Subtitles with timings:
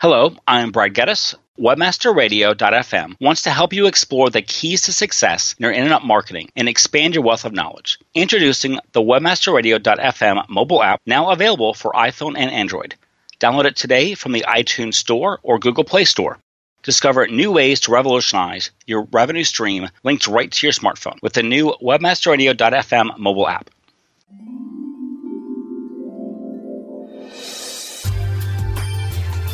[0.00, 1.34] Hello, I'm Brad Geddes.
[1.58, 6.70] WebmasterRadio.fm wants to help you explore the keys to success in your internet marketing and
[6.70, 7.98] expand your wealth of knowledge.
[8.14, 12.94] Introducing the WebmasterRadio.fm mobile app, now available for iPhone and Android.
[13.40, 16.38] Download it today from the iTunes Store or Google Play Store.
[16.82, 21.42] Discover new ways to revolutionize your revenue stream linked right to your smartphone with the
[21.42, 23.68] new WebmasterRadio.fm mobile app.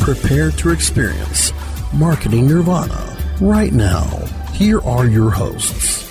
[0.00, 1.52] Prepare to experience
[1.92, 4.04] Marketing Nirvana right now.
[4.52, 6.04] Here are your hosts.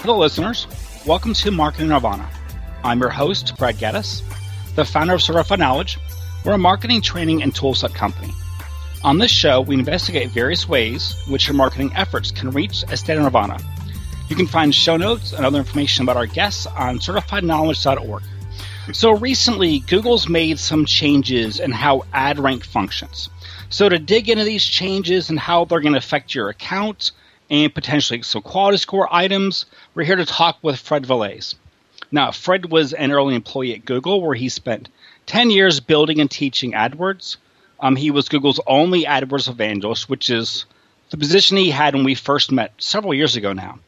[0.00, 0.66] Hello, listeners.
[1.06, 2.28] Welcome to Marketing Nirvana.
[2.84, 4.22] I'm your host, Brad Geddes,
[4.74, 5.98] the founder of Certified Knowledge.
[6.44, 8.32] We're a marketing training and toolset company.
[9.02, 13.16] On this show, we investigate various ways which your marketing efforts can reach a state
[13.16, 13.58] of nirvana.
[14.28, 18.22] You can find show notes and other information about our guests on certifiedknowledge.org.
[18.92, 23.28] So recently, Google's made some changes in how ad rank functions.
[23.68, 27.12] So to dig into these changes and how they're going to affect your account
[27.50, 31.54] and potentially some quality score items, we're here to talk with Fred Vallaeys.
[32.10, 34.88] Now, Fred was an early employee at Google where he spent
[35.26, 37.36] 10 years building and teaching AdWords.
[37.78, 40.64] Um, he was Google's only AdWords evangelist, which is
[41.10, 43.78] the position he had when we first met several years ago now.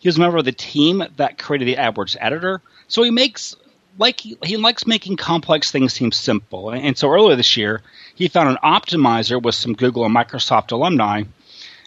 [0.00, 3.54] He was a member of the team that created the AdWords editor, so he makes
[3.98, 6.70] like he, he likes making complex things seem simple.
[6.70, 7.82] And so earlier this year,
[8.14, 11.24] he found an Optmyzr with some Google and Microsoft alumni.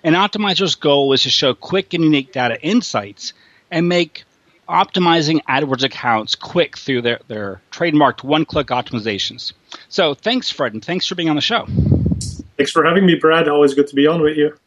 [0.04, 3.34] And Optmyzr's goal is to show quick and unique data insights
[3.72, 4.24] and make
[4.70, 9.54] optimizing AdWords accounts quick through their, their trademarked one click optimizations.
[9.90, 11.66] So thanks, Fred, and thanks for being on the show.
[12.58, 13.48] Thanks for having me, Brad.
[13.48, 14.58] Always good to be on with you.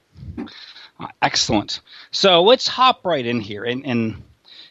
[0.99, 1.81] Uh, excellent.
[2.11, 3.65] So let's hop right in here.
[3.65, 4.22] And, and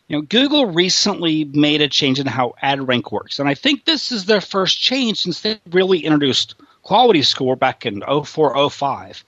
[0.10, 3.86] you know, Google recently made a change in how ad rank works, and I think
[3.86, 9.24] this is their first change since they really introduced quality score back in 04, 05.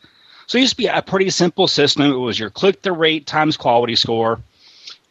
[0.47, 2.11] So it used to be a pretty simple system.
[2.11, 4.39] It was your click through rate times quality score.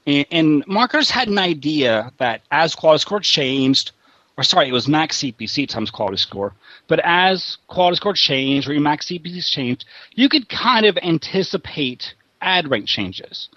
[0.07, 3.93] And, and marketers had an idea that as quality score changed,
[4.37, 6.53] or sorry, it was max CPC times quality score.
[6.89, 12.15] But as quality score changed, or your max CPC changed, you could kind of anticipate
[12.41, 13.49] ad rank changes.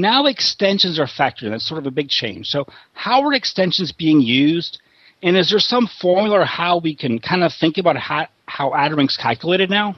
[0.00, 1.50] Now extensions are factored in.
[1.50, 2.48] That's sort of a big change.
[2.48, 4.80] So how are extensions being used?
[5.22, 8.74] And is there some formula or how we can kind of think about how, how
[8.74, 9.96] ad rank's calculated now?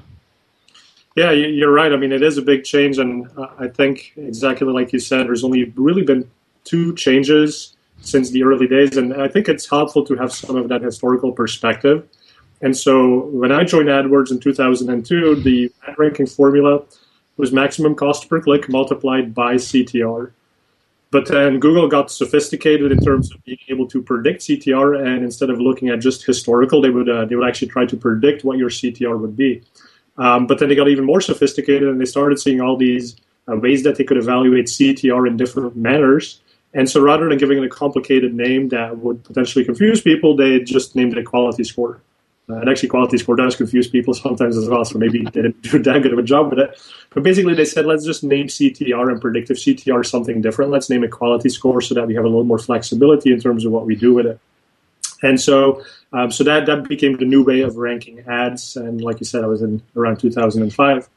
[1.14, 1.92] Yeah, you're right.
[1.92, 5.26] I mean, it is a big change, and uh, I think exactly like you said,
[5.26, 6.30] there's only really been
[6.64, 10.68] two changes since the early days, and I think it's helpful to have some of
[10.68, 12.08] that historical perspective.
[12.62, 16.82] And so, when I joined AdWords in 2002, the ad ranking formula
[17.36, 20.32] was maximum cost per click multiplied by CTR.
[21.10, 25.50] But then Google got sophisticated in terms of being able to predict CTR, and instead
[25.50, 28.56] of looking at just historical, they would uh, they would actually try to predict what
[28.56, 29.62] your CTR would be.
[30.16, 33.16] Um, but then they got even more sophisticated, and they started seeing all these
[33.46, 36.40] uh, ways that they could evaluate CTR in different manners.
[36.74, 40.60] And so, rather than giving it a complicated name that would potentially confuse people, they
[40.60, 42.00] just named it a quality score.
[42.48, 45.62] Uh, and actually, quality score does confuse people sometimes as well, so maybe they didn't
[45.62, 46.80] do that good of a job with it.
[47.10, 50.70] But basically, they said, let's just name CTR and predictive CTR something different.
[50.70, 53.64] Let's name it quality score so that we have a little more flexibility in terms
[53.64, 54.40] of what we do with it.
[55.22, 58.76] And so, um, so that, that became the new way of ranking ads.
[58.76, 61.08] And like you said, I was in around 2005.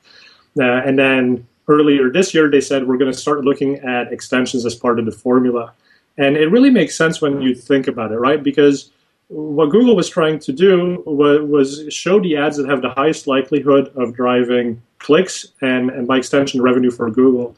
[0.57, 4.65] Uh, and then earlier this year, they said, we're going to start looking at extensions
[4.65, 5.73] as part of the formula.
[6.17, 8.41] And it really makes sense when you think about it, right?
[8.41, 8.91] Because
[9.27, 13.91] what Google was trying to do was, show the ads that have the highest likelihood
[13.95, 17.55] of driving clicks and, and by extension revenue for Google.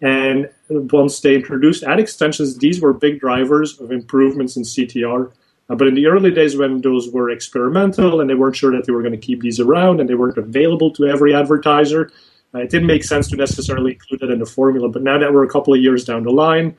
[0.00, 5.30] And once they introduced ad extensions, these were big drivers of improvements in CTR.
[5.68, 8.86] Uh, but in the early days, when those were experimental and they weren't sure that
[8.86, 12.10] they were going to keep these around and they weren't available to every advertiser,
[12.54, 14.88] uh, it didn't make sense to necessarily include it in the formula.
[14.88, 16.76] But now that we're a couple of years down the line,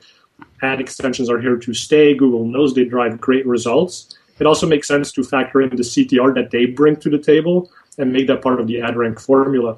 [0.63, 2.15] ad extensions are here to stay.
[2.15, 4.17] Google knows they drive great results.
[4.41, 7.69] It also makes sense to factor in the CTR that they bring to the table
[7.99, 9.77] and make that part of the ad rank formula.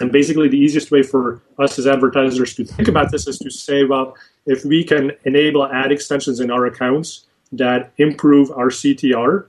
[0.00, 3.50] And basically, the easiest way for us as advertisers to think about this is to
[3.50, 4.16] say, well,
[4.46, 9.46] if we can enable ad extensions in our accounts that improve our CTR,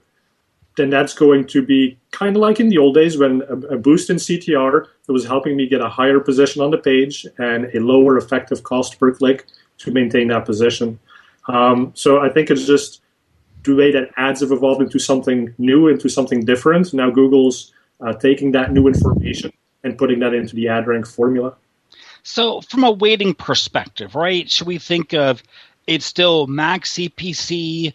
[0.76, 4.10] then that's going to be kind of like in the old days when a, boost
[4.10, 8.18] in CTR was helping me get a higher position on the page and a lower
[8.18, 9.46] effective cost per click
[9.78, 11.00] to maintain that position.
[11.48, 13.02] Um, so I think it's just
[13.64, 16.94] the way that ads have evolved into something new, into something different.
[16.94, 19.52] Now Google's uh, taking that new information
[19.84, 21.56] and putting that into the ad rank formula.
[22.24, 24.50] So, from a weighting perspective, right?
[24.50, 25.42] Should we think of
[25.88, 27.94] it's still max CPC,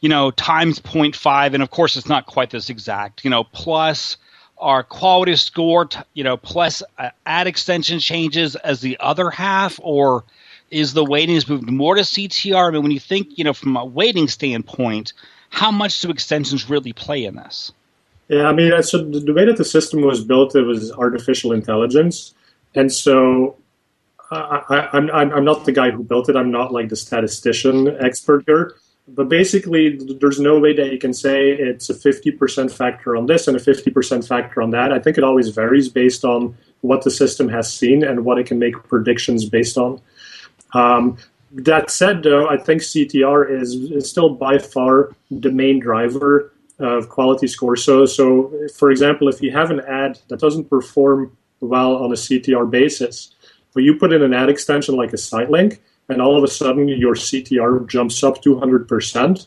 [0.00, 4.16] you know, times 0.5, and of course it's not quite this exact, you know, plus
[4.58, 10.24] our quality score, you know, plus uh, ad extension changes as the other half, or
[10.70, 12.68] is the weightings moved more to CTR?
[12.68, 15.12] I mean, when you think, you know, from a weighting standpoint,
[15.50, 17.72] how much do extensions really play in this?
[18.28, 22.34] Yeah, I mean, so the way that the system was built, it was artificial intelligence,
[22.74, 23.56] and so
[24.30, 26.34] I, am I'm, I'm not the guy who built it.
[26.36, 28.74] I'm not like the statistician expert here.
[29.08, 33.46] But basically, there's no way that you can say it's a 50% factor on this
[33.46, 34.92] and a 50% factor on that.
[34.92, 38.46] I think it always varies based on what the system has seen and what it
[38.46, 40.00] can make predictions based on.
[40.76, 41.16] Um,
[41.52, 47.08] that said, though, I think CTR is, is still by far the main driver of
[47.08, 47.76] quality score.
[47.76, 52.16] So, so for example, if you have an ad that doesn't perform well on a
[52.16, 53.34] CTR basis,
[53.72, 56.48] but you put in an ad extension like a site link, and all of a
[56.48, 59.46] sudden your CTR jumps up 200%,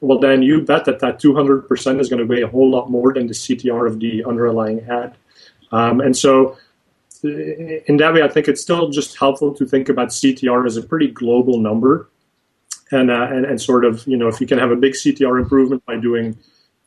[0.00, 3.12] well, then you bet that that 200% is going to weigh a whole lot more
[3.12, 5.16] than the CTR of the underlying ad.
[5.72, 6.56] Um, and so,
[7.24, 10.82] in that way, I think it's still just helpful to think about CTR as a
[10.82, 12.08] pretty global number.
[12.90, 15.38] And, uh, and, and sort of, you know, if you can have a big CTR
[15.42, 16.38] improvement by doing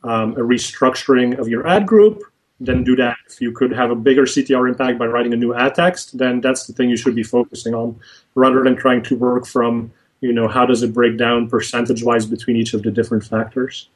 [0.04, 2.24] um, a restructuring of your ad group,
[2.60, 3.18] then do that.
[3.30, 6.42] If you could have a bigger CTR impact by writing a new ad text, then
[6.42, 8.00] that's the thing you should be focusing on,
[8.36, 9.92] rather than trying to work from
[10.22, 13.90] you know how does it break down percentage wise between each of the different factors.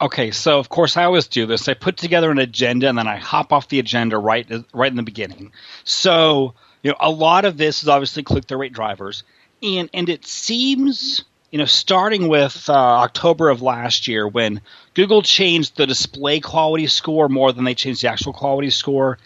[0.00, 1.68] Okay, so of course I always do this.
[1.68, 4.96] I put together an agenda and then I hop off the agenda right right in
[4.96, 5.52] the beginning.
[5.84, 9.22] So you know a lot of this is obviously click through rate drivers,
[9.62, 11.24] and and it seems
[11.54, 14.60] you know, starting with uh, October of last year when
[14.94, 19.18] Google changed the display quality score more than they changed the actual quality score,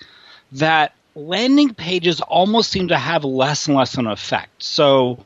[0.53, 4.62] that landing pages almost seem to have less and less of an effect.
[4.62, 5.25] So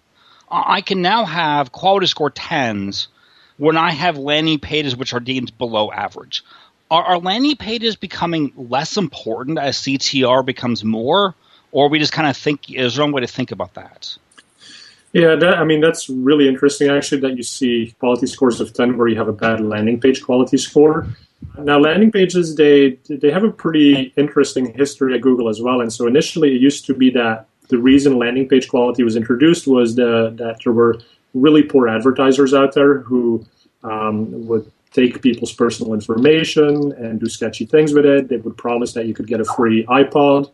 [0.49, 3.09] I can now have quality score 10s
[3.59, 6.45] when I have landing pages which are deemed below average.
[6.91, 11.35] Are, are landing pages becoming less important as CTR becomes more?
[11.71, 14.17] Or we just kind of think, is there one way to think about that?
[15.13, 16.89] Yeah, that, I mean that's really interesting.
[16.89, 20.23] Actually, that you see quality scores of ten where you have a bad landing page
[20.23, 21.07] quality score.
[21.59, 25.83] Now, landing pages they they have a pretty interesting history at Google as well.
[25.83, 29.67] And so initially, it used to be that the reason landing page quality was introduced
[29.67, 30.99] was the, that there were
[31.35, 33.45] really poor advertisers out there who
[33.83, 38.29] um, would take people's personal information and do sketchy things with it.
[38.29, 40.51] They would promise that you could get a free iPod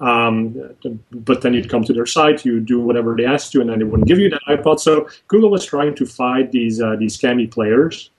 [0.00, 0.74] um,
[1.10, 3.78] but then you'd come to their site, you do whatever they asked you, and then
[3.78, 4.80] they wouldn't give you that iPod.
[4.80, 8.10] So Google was trying to fight these uh, these scammy players,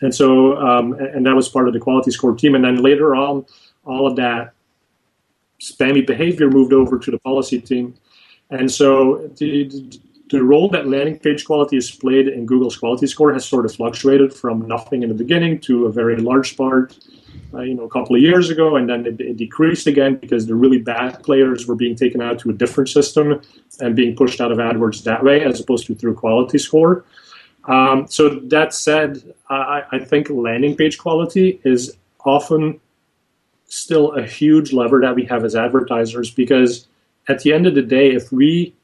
[0.00, 2.54] and so um, and that was part of the quality score team.
[2.54, 3.44] And then later on,
[3.84, 4.52] all of that
[5.60, 7.94] spammy behavior moved over to the policy team,
[8.50, 9.68] and so the,
[10.30, 13.74] the role that landing page quality has played in Google's quality score has sort of
[13.74, 16.96] fluctuated from nothing in the beginning to a very large part
[17.54, 20.46] uh, you know, a couple of years ago, and then it, it, decreased again because
[20.46, 23.40] the really bad players were being taken out to a different system
[23.80, 27.04] and being pushed out of AdWords that way, as opposed to through Quality Score.
[27.64, 32.80] Um, so that said, I, I think landing page quality is often
[33.66, 36.86] still a huge lever that we have as advertisers because
[37.28, 38.74] at the end of the day, if we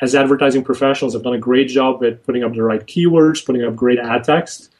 [0.00, 3.64] as advertising professionals have done a great job at putting up the right keywords, putting
[3.64, 4.72] up great ad text,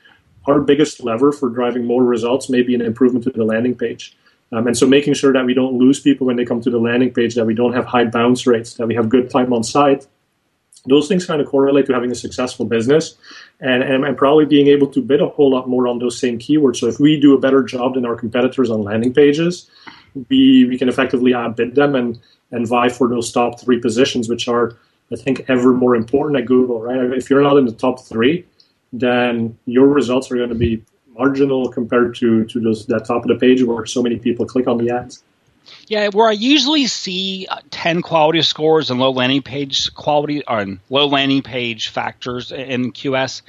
[0.46, 4.16] our biggest lever for driving more results may be an improvement to the landing page.
[4.52, 6.78] Um, and so making sure that we don't lose people when they come to the
[6.78, 9.64] landing page, that we don't have high bounce rates, that we have good time on
[9.64, 10.06] site,
[10.88, 13.16] those things kind of correlate to having a successful business
[13.61, 16.38] and, and, and, probably being able to bid a whole lot more on those same
[16.38, 16.76] keywords.
[16.76, 19.68] So if we do a better job than our competitors on landing pages,
[20.28, 22.20] we, we can effectively outbid them and,
[22.52, 24.76] and vie for those top three positions, which are,
[25.12, 26.98] I think, ever more important at Google, right?
[27.12, 28.44] If you're not in the top three,
[28.92, 30.82] then your results are going to be
[31.16, 34.66] marginal compared to to those that top of the page where so many people click
[34.66, 35.22] on the ads.
[35.88, 40.80] Yeah, where I usually see uh, ten quality scores and low landing page quality on
[40.90, 43.42] low landing page factors in QS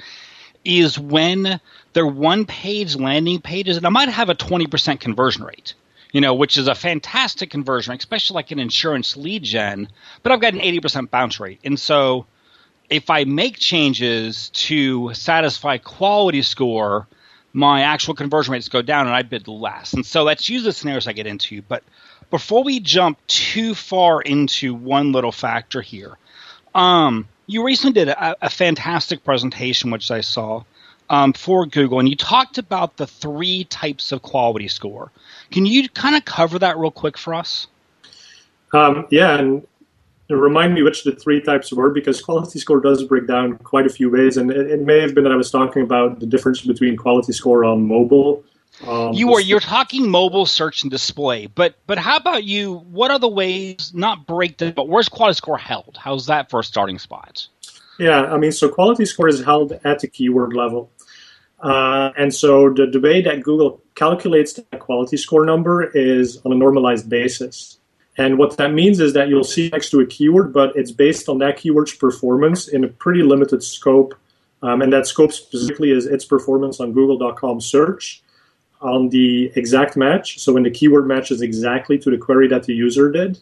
[0.64, 1.60] is when
[1.92, 5.74] they're one page landing pages, and I might have a twenty percent conversion rate.
[6.12, 9.88] You know, which is a fantastic conversion, especially like an insurance lead gen.
[10.22, 12.26] But I've got an eighty percent bounce rate, and so
[12.90, 17.06] if I make changes to satisfy quality score,
[17.52, 19.92] my actual conversion rates go down and I bid less.
[19.92, 21.62] And so that's usually the scenarios I get into.
[21.62, 21.82] But
[22.30, 26.18] before we jump too far into one little factor here,
[26.74, 30.64] um, you recently did a, a, fantastic presentation, which I saw
[31.10, 35.10] um, for Google, and you talked about the three types of quality score.
[35.50, 37.66] Can you kind of cover that real quick for us?
[38.72, 39.66] Um, yeah, and
[40.28, 43.90] remind me which the three types were because quality score does break down quite a
[43.90, 46.60] few ways, and it, it may have been that I was talking about the difference
[46.60, 48.44] between quality score on mobile.
[48.86, 52.74] Um, you were you're talking mobile search and display, but but how about you?
[52.90, 55.98] What are the ways not break down, but where's quality score held?
[55.98, 57.48] How's that for a starting spot?
[57.98, 60.92] Yeah, I mean, so quality score is held at the keyword level.
[61.60, 66.52] Uh, and so the, the way that Google calculates that quality score number is on
[66.52, 67.78] a normalized basis.
[68.16, 71.28] And what that means is that you'll see next to a keyword, but it's based
[71.28, 74.14] on that keyword's performance in a pretty limited scope.
[74.60, 78.22] Um, and that scope specifically is its performance on google.com search
[78.80, 80.40] on the exact match.
[80.40, 83.40] So when the keyword matches exactly to the query that the user did.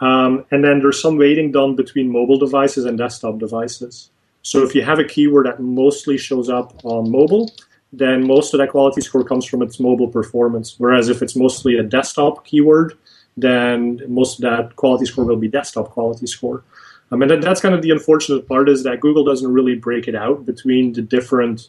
[0.00, 4.10] Um, and then there's some weighting done between mobile devices and desktop devices.
[4.44, 7.50] So if you have a keyword that mostly shows up on mobile,
[7.92, 10.74] then most of that quality score comes from its mobile performance.
[10.76, 12.92] Whereas if it's mostly a desktop keyword,
[13.38, 16.62] then most of that quality score will be desktop quality score.
[17.10, 20.08] I mean, that, that's kind of the unfortunate part is that Google doesn't really break
[20.08, 21.68] it out between the different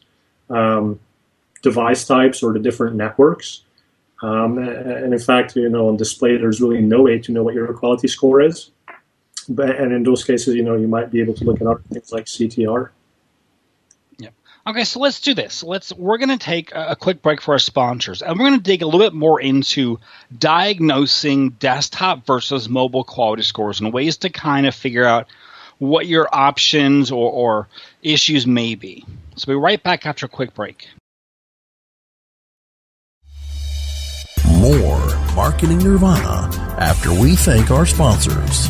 [0.49, 0.99] um,
[1.61, 3.61] device types or the different networks.
[4.21, 7.53] Um, and in fact, you know, on display, there's really no way to know what
[7.53, 8.71] your quality score is.
[9.47, 11.81] But, and in those cases, you know, you might be able to look at other
[11.91, 12.89] things like CTR.
[14.17, 14.33] Yep.
[14.67, 15.63] Okay, so let's do this.
[15.63, 18.63] Let's we're going to take a quick break for our sponsors, and we're going to
[18.63, 19.99] dig a little bit more into
[20.37, 25.27] diagnosing desktop versus mobile quality scores and ways to kind of figure out
[25.77, 27.67] what your options or, or
[28.01, 29.05] issues may be.
[29.35, 30.87] So we'll be right back after a quick break.
[34.59, 36.49] More marketing nirvana
[36.79, 38.69] after we thank our sponsors.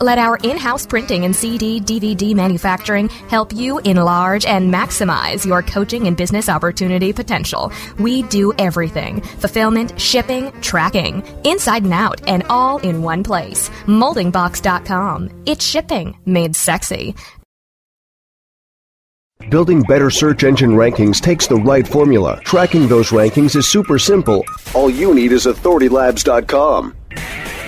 [0.00, 5.62] Let our in house printing and CD DVD manufacturing help you enlarge and maximize your
[5.62, 7.72] coaching and business opportunity potential.
[7.98, 13.68] We do everything fulfillment, shipping, tracking, inside and out, and all in one place.
[13.86, 15.42] Moldingbox.com.
[15.46, 17.14] It's shipping made sexy.
[19.48, 22.40] Building better search engine rankings takes the right formula.
[22.44, 24.44] Tracking those rankings is super simple.
[24.74, 26.94] All you need is authoritylabs.com.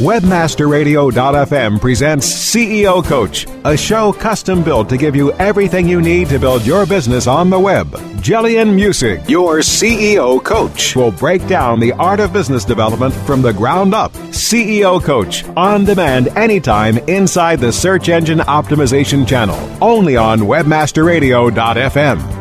[0.00, 6.38] Webmasterradio.fm presents CEO Coach, a show custom built to give you everything you need to
[6.38, 7.86] build your business on the web.
[8.22, 13.52] Jillian Music, your CEO Coach, will break down the art of business development from the
[13.52, 14.10] ground up.
[14.32, 22.38] CEO Coach, on demand anytime inside the Search Engine Optimization channel, only on Webmasterradio.fm.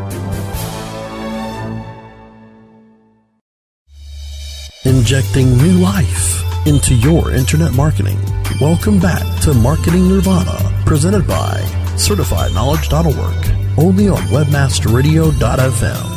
[4.85, 8.17] Injecting new life into your internet marketing.
[8.59, 11.59] Welcome back to Marketing Nirvana, presented by
[11.95, 13.77] CertifiedKnowledge.org.
[13.77, 16.15] Only on WebmasterRadio.fm.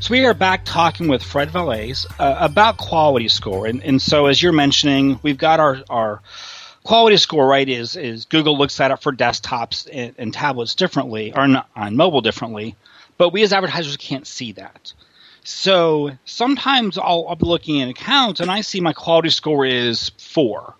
[0.00, 4.26] So we are back talking with Fred Vallaeys uh, about quality score, and, and so
[4.26, 6.22] as you're mentioning, we've got our our
[6.82, 11.34] quality score right is is Google looks at it for desktops and, and tablets differently,
[11.34, 12.74] or not, on mobile differently,
[13.18, 14.94] but we as advertisers can't see that.
[15.50, 20.10] So sometimes I'll, I'll be looking at accounts and I see my quality score is
[20.18, 20.74] four.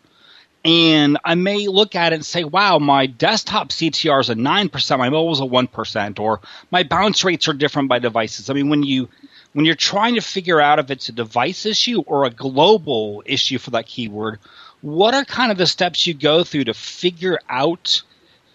[0.63, 4.99] And I may look at it and say, wow, my desktop CTR is a 9%,
[4.99, 8.51] my mobile is a 1%, or my bounce rates are different by devices.
[8.51, 9.09] I mean, when you
[9.55, 13.57] when you're trying to figure out if it's a device issue or a global issue
[13.57, 14.39] for that keyword,
[14.83, 18.03] what are kind of the steps you go through to figure out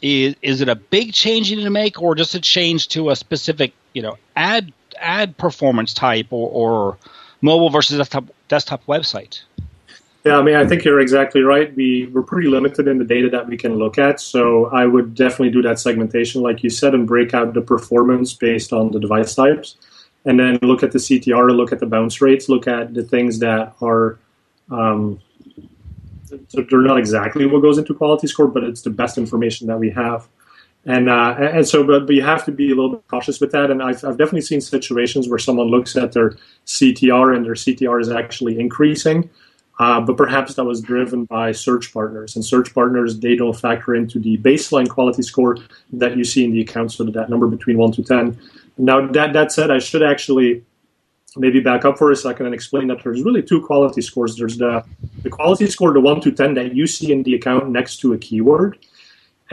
[0.03, 3.10] is is it a big change you need to make or just a change to
[3.10, 6.97] a specific, you know, ad ad performance type or, or
[7.41, 9.41] mobile versus desktop desktop website?
[10.25, 11.75] Yeah, I mean, I think you're exactly right.
[11.75, 15.15] We we're pretty limited in the data that we can look at, so I would
[15.15, 19.01] definitely do that segmentation, like you said, and break out the performance based on the
[19.01, 19.75] device types,
[20.23, 23.39] and then look at the CTR, look at the bounce rates, look at the things
[23.39, 24.17] that are.
[24.71, 25.19] Um,
[26.53, 29.91] they're not exactly what goes into quality score, but it's the best information that we
[29.91, 30.27] have.
[30.86, 33.52] And uh, and so, but, but you have to be a little bit cautious with
[33.52, 33.72] that.
[33.72, 36.36] And I've, I've definitely seen situations where someone looks at their
[36.66, 39.30] CTR and their CTR is actually increasing,
[39.80, 42.36] uh, but perhaps that was driven by search partners.
[42.36, 45.58] And search partners they don't factor into the baseline quality score
[45.94, 48.38] that you see in the account, so that number between one to ten.
[48.78, 50.63] Now that that said, I should actually
[51.38, 54.36] maybe back up for a second and explain that there's really two quality scores.
[54.36, 54.84] There's the
[55.22, 58.12] the quality score, the one to ten that you see in the account next to
[58.12, 58.78] a keyword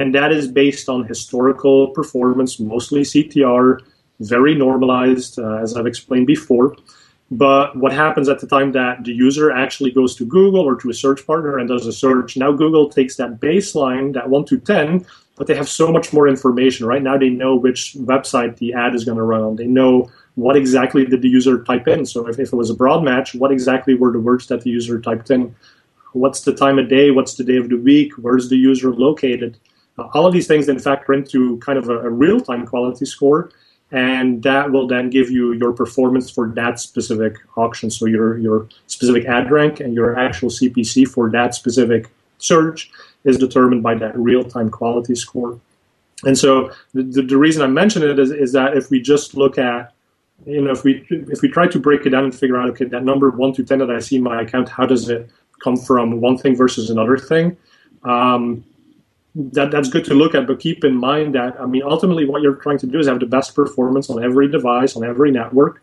[0.01, 3.81] and that is based on historical performance, mostly CTR,
[4.21, 6.75] very normalized, uh, as I've explained before.
[7.31, 10.91] But what happens at the time that the user actually goes to Google or to
[10.91, 12.37] a search partner and does a search?
[12.39, 16.27] Now Google takes that baseline, that 1 to 10, but they have so much more
[16.27, 16.87] information.
[16.87, 19.57] Right now they know which website the ad is going to run on.
[19.57, 22.07] They know what exactly did the user type in.
[22.07, 24.71] So if, if it was a broad match, what exactly were the words that the
[24.71, 25.55] user typed in?
[26.15, 27.11] What's the time of day?
[27.11, 28.15] What's the day of the week?
[28.15, 29.59] Where's the user located?
[29.99, 33.51] All of these things then factor into kind of a, a real time quality score,
[33.91, 37.91] and that will then give you your performance for that specific auction.
[37.91, 42.91] So your your specific ad rank and your actual CPC for that specific search
[43.25, 45.61] is determined by that real time quality score.
[46.25, 49.35] And so the, the, the reason I mention it is, is that if we just
[49.35, 49.93] look at
[50.47, 52.87] you know, if we if we try to break it down and figure out, okay,
[52.87, 55.29] that number one to ten that I see in my account, how does it
[55.63, 57.57] come from one thing versus another thing?
[58.05, 58.65] Um,
[59.35, 62.43] that that's good to look at, but keep in mind that I mean ultimately what
[62.43, 65.83] you're trying to do is have the best performance on every device on every network,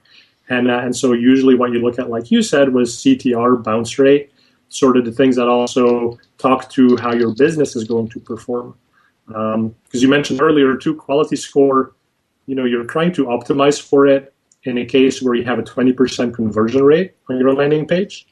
[0.50, 3.98] and uh, and so usually what you look at, like you said, was CTR bounce
[3.98, 4.32] rate,
[4.70, 8.76] sort of the things that also talk to how your business is going to perform.
[9.28, 11.94] Because um, you mentioned earlier too, quality score,
[12.46, 14.34] you know, you're trying to optimize for it
[14.64, 18.28] in a case where you have a 20% conversion rate on your landing page.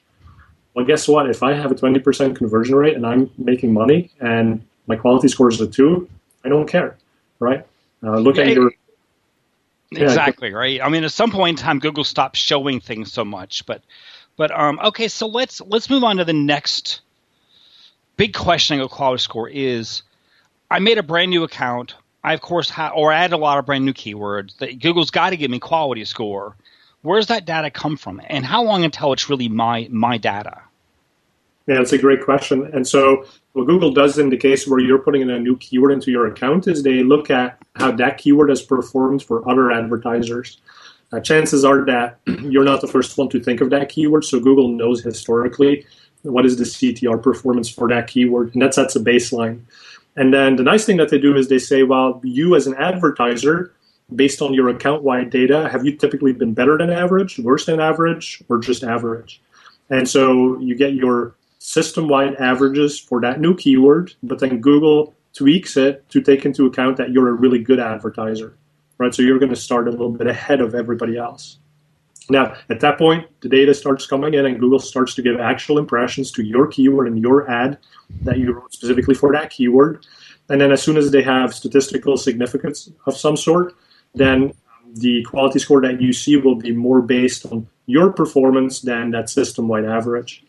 [0.73, 1.29] Well, guess what?
[1.29, 5.49] If I have a 20% conversion rate and I'm making money and my quality score
[5.49, 6.09] is a two,
[6.43, 6.97] I don't care,
[7.39, 7.65] right?
[8.03, 8.71] Uh, look yeah, at your
[9.91, 10.81] exactly yeah, right.
[10.81, 13.81] I mean, at some point in time, Google stopped showing things so much, but
[14.37, 17.01] but um, okay, so let's let's move on to the next
[18.17, 20.03] big question of quality score is
[20.69, 21.95] I made a brand new account.
[22.23, 24.57] I of course ha- or added a lot of brand new keywords.
[24.57, 26.55] That Google's got to give me quality score.
[27.01, 30.61] Where's that data come from, and how long until it's really my my data?
[31.67, 32.69] Yeah, that's a great question.
[32.73, 35.93] And so what Google does in the case where you're putting in a new keyword
[35.93, 40.57] into your account is they look at how that keyword has performed for other advertisers.
[41.13, 44.41] Uh, chances are that you're not the first one to think of that keyword, so
[44.41, 45.85] Google knows historically
[46.23, 49.61] what is the CTR performance for that keyword, and that sets a baseline.
[50.17, 52.75] And then the nice thing that they do is they say, well, you as an
[52.75, 53.71] advertiser,
[54.13, 57.79] based on your account wide data, have you typically been better than average, worse than
[57.79, 59.41] average, or just average?
[59.89, 61.35] And so you get your
[61.65, 66.67] system wide averages for that new keyword, but then Google tweaks it to take into
[66.67, 68.55] account that you're a really good advertiser,
[68.99, 69.13] right?
[69.13, 71.57] So you're going to start a little bit ahead of everybody else.
[72.29, 75.79] Now, at that point, the data starts coming in and Google starts to give actual
[75.79, 77.79] impressions to your keyword and your ad
[78.21, 80.05] that you wrote specifically for that keyword.
[80.49, 83.73] And then as soon as they have statistical significance of some sort,
[84.13, 84.53] then
[84.93, 89.31] the quality score that you see will be more based on your performance than that
[89.31, 90.44] system wide average.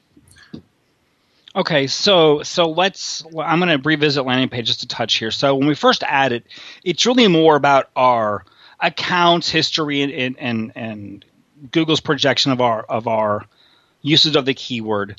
[1.57, 3.25] Okay, so so let's.
[3.41, 5.31] I'm going to revisit landing page just touch here.
[5.31, 6.47] So when we first add it,
[6.85, 8.45] it's really more about our
[8.81, 11.25] accounts history and, and and, and
[11.73, 13.47] Google's projection of our of our
[14.03, 15.19] uses of the keyword.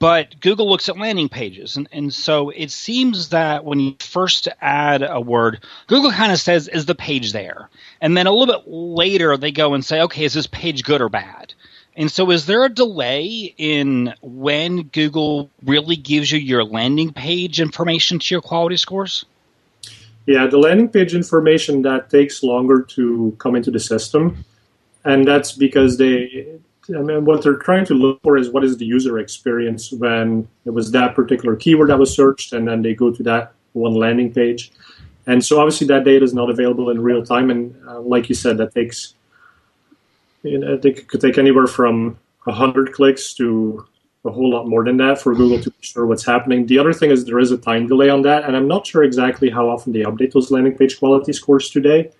[0.00, 1.76] but Google looks at landing pages.
[1.76, 6.40] And, and so it seems that when you first add a word, Google kind of
[6.40, 7.68] says, is the page there?
[8.00, 11.02] And then a little bit later, they go and say, okay, is this page good
[11.02, 11.54] or bad?
[11.96, 17.60] And so, is there a delay in when Google really gives you your landing page
[17.60, 19.24] information to your quality scores?
[20.26, 24.44] Yeah, the landing page information that takes longer to come into the system,
[25.04, 26.60] and that's because they
[26.96, 30.48] I mean, what they're trying to look for is what is the user experience when
[30.64, 33.94] it was that particular keyword that was searched, and then they go to that one
[33.94, 34.72] landing page.
[35.26, 38.34] And so, obviously, that data is not available in real time, and uh, like you
[38.34, 39.14] said, that takes.
[40.42, 43.86] Know, I think it could take anywhere from hundred clicks to
[44.24, 46.66] a whole lot more than that for Google to be sure what's happening.
[46.66, 49.02] The other thing is there is a time delay on that, and I'm not sure
[49.02, 52.10] exactly how often they update those landing page quality scores today.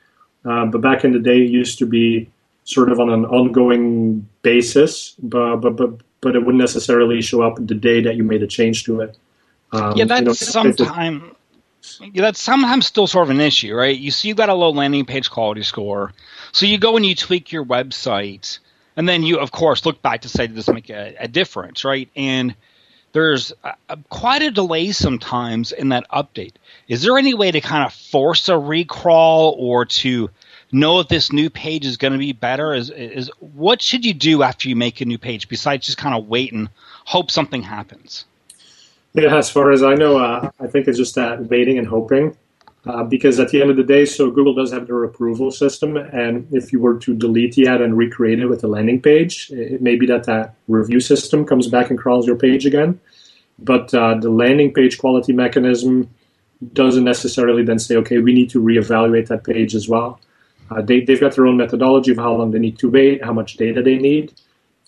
[0.44, 2.30] Uh, but back in the day, it used to be
[2.64, 7.56] sort of on an ongoing basis, but but but, but it wouldn't necessarily show up
[7.56, 9.16] the day that you made a change to it.
[9.72, 11.34] Um, yeah, that's you know, sometimes.
[12.14, 13.96] That's sometimes still sort of an issue, right?
[13.96, 16.12] You see, you've got a low landing page quality score,
[16.52, 18.58] so you go and you tweak your website,
[18.96, 21.84] and then you, of course, look back to say, does this make a, a difference,
[21.84, 22.08] right?
[22.16, 22.54] And
[23.12, 26.52] there's a, a, quite a delay sometimes in that update.
[26.88, 30.30] Is there any way to kind of force a recrawl or to
[30.72, 32.74] know if this new page is going to be better?
[32.74, 36.14] Is is what should you do after you make a new page besides just kind
[36.14, 36.68] of wait and
[37.04, 38.24] hope something happens?
[39.12, 42.36] Yeah, as far as I know, uh, I think it's just that waiting and hoping.
[42.86, 45.98] Uh, because at the end of the day, so Google does have their approval system,
[45.98, 49.50] and if you were to delete the ad and recreate it with a landing page,
[49.50, 52.98] it may be that that review system comes back and crawls your page again.
[53.58, 56.08] But uh, the landing page quality mechanism
[56.72, 60.18] doesn't necessarily then say, okay, we need to reevaluate that page as well.
[60.70, 63.32] Uh, they, they've got their own methodology of how long they need to wait, how
[63.32, 64.32] much data they need.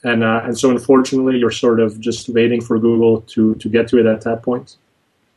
[0.04, 3.88] And, uh, and so, unfortunately, you're sort of just waiting for Google to, to get
[3.88, 4.76] to it at that point.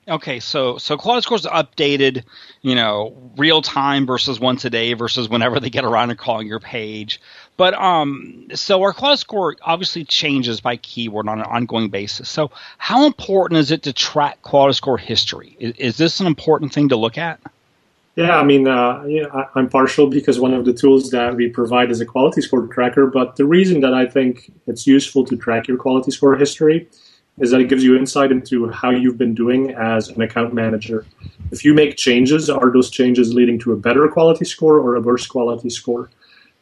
[0.08, 2.24] Okay, so so quality scores are updated,
[2.62, 6.48] you know, real time versus once a day versus whenever they get around to calling
[6.48, 7.20] your page.
[7.58, 12.30] But um, so our quality score obviously changes by keyword on an ongoing basis.
[12.30, 15.56] So how important is it to track quality score history?
[15.60, 17.40] Is, is this an important thing to look at?
[18.16, 19.26] Yeah, I mean, uh, yeah,
[19.56, 23.08] I'm partial because one of the tools that we provide is a quality score tracker.
[23.08, 26.88] But the reason that I think it's useful to track your quality score history
[27.40, 31.06] is that it gives you insight into how you've been doing as an account manager.
[31.52, 35.02] If you make changes, are those changes leading to a better quality score or a
[35.02, 36.10] worse quality score?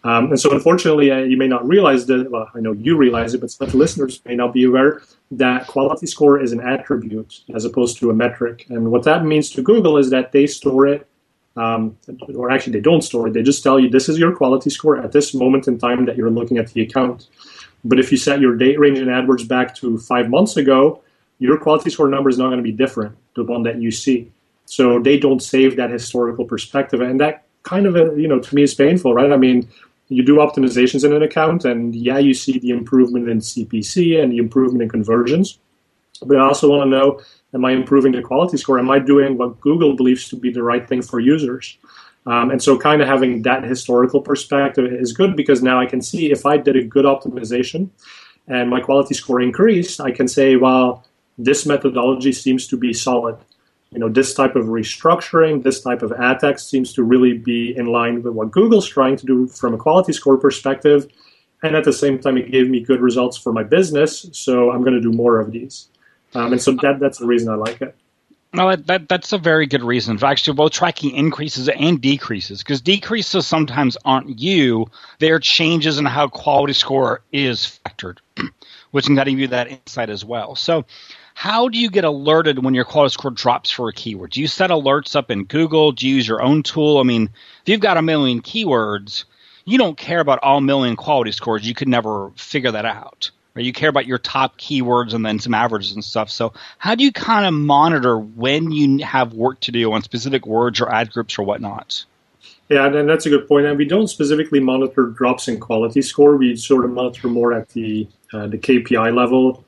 [0.04, 2.32] Um, and so, unfortunately, uh, you may not realize that.
[2.32, 6.08] Well, I know you realize it, but some listeners may not be aware that quality
[6.08, 8.66] score is an attribute as opposed to a metric.
[8.70, 11.08] And what that means to Google is that they store it
[11.56, 11.98] um,
[12.36, 13.34] or actually they don't store it.
[13.34, 16.18] They just tell you this is your quality score at this moment in time that
[16.18, 17.28] you're looking at the account.
[17.86, 21.02] But if you set your date range in AdWords back to five months ago,
[21.40, 24.32] your quality score number is not going to be different, the one that you see.
[24.66, 28.64] So they don't save that historical perspective, and that kind of, you know, to me
[28.64, 29.32] is painful, right?
[29.32, 29.68] I mean,
[30.08, 34.32] you do optimizations in an account, and yeah, you see the improvement in CPC and
[34.32, 35.60] the improvement in conversions.
[36.28, 37.20] But I also want to know
[37.54, 38.80] Am I improving the quality score?
[38.80, 41.78] Am I doing what Google believes to be the right thing for users?
[42.26, 46.02] Um, and so, kind of having that historical perspective is good because now I can
[46.02, 47.90] see if I did a good optimization
[48.48, 51.06] and my quality score increased, I can say, well,
[51.38, 53.38] this methodology seems to be solid.
[53.92, 57.76] You know, this type of restructuring, this type of ad text seems to really be
[57.78, 61.08] in line with what Google's trying to do from a quality score perspective.
[61.62, 64.28] And at the same time, it gave me good results for my business.
[64.34, 65.90] So I'm going to do more of these.
[66.36, 67.96] Um, and so that that's the reason I like it.
[68.56, 70.24] No, that, that that's a very good reason.
[70.24, 76.28] Actually, both tracking increases and decreases, because decreases sometimes aren't you; they're changes in how
[76.28, 78.20] quality score is factored,
[78.92, 80.56] which can give you that insight as well.
[80.56, 80.86] So,
[81.34, 84.32] how do you get alerted when your quality score drops for a keyword?
[84.32, 85.92] Do you set alerts up in Google?
[85.92, 87.00] Do you use your own tool?
[87.00, 87.30] I mean,
[87.64, 89.24] if you've got a million keywords,
[89.66, 91.68] you don't care about all million quality scores.
[91.68, 95.54] You could never figure that out you care about your top keywords and then some
[95.54, 96.30] averages and stuff.
[96.30, 100.46] So how do you kind of monitor when you have work to do on specific
[100.46, 102.06] words or ad groups or whatnot?
[102.70, 103.66] Yeah, and that's a good point.
[103.66, 106.38] And we don't specifically monitor drops in quality score.
[106.38, 109.64] We sort of monitor more at the uh, the KPI level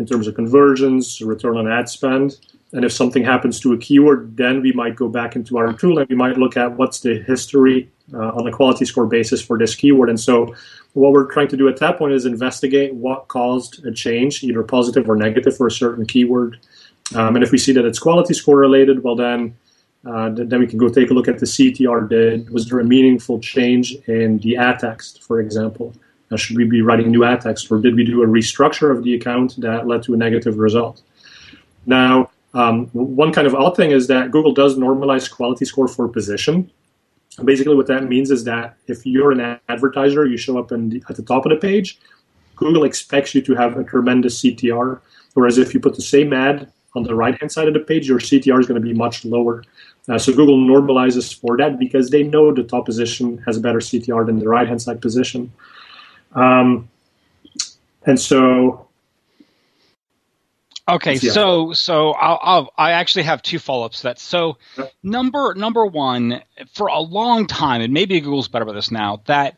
[0.00, 2.38] in terms of conversions, return on ad spend.
[2.72, 5.98] And if something happens to a keyword, then we might go back into our tool
[5.98, 9.58] and we might look at what's the history uh, on a quality score basis for
[9.58, 10.08] this keyword.
[10.08, 10.54] And so
[10.94, 14.62] what we're trying to do at that point is investigate what caused a change, either
[14.62, 16.58] positive or negative, for a certain keyword.
[17.14, 19.54] Um, and if we see that it's quality score related, well, then
[20.06, 22.08] uh, then we can go take a look at the CTR.
[22.08, 25.92] Did was there a meaningful change in the ad text, for example?
[26.36, 29.14] Should we be writing new ad text, or did we do a restructure of the
[29.14, 31.02] account that led to a negative result?
[31.86, 36.08] Now, um, one kind of odd thing is that Google does normalize quality score for
[36.08, 36.70] position.
[37.44, 41.16] Basically, what that means is that if you're an advertiser, you show up the, at
[41.16, 41.98] the top of the page,
[42.56, 45.00] Google expects you to have a tremendous CTR.
[45.34, 48.08] Whereas if you put the same ad on the right hand side of the page,
[48.08, 49.64] your CTR is going to be much lower.
[50.08, 53.78] Uh, so Google normalizes for that because they know the top position has a better
[53.78, 55.52] CTR than the right hand side position.
[56.34, 56.88] Um,
[58.06, 58.86] and so
[60.90, 61.30] Okay, yeah.
[61.30, 64.18] so so I'll, I'll, i actually have two follow-ups to that.
[64.18, 64.56] So
[65.02, 69.56] number number one, for a long time, and maybe Google's better about this now, that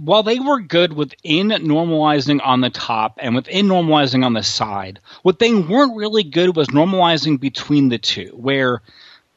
[0.00, 4.98] while they were good within normalizing on the top and within normalizing on the side,
[5.22, 8.82] what they weren't really good was normalizing between the two, where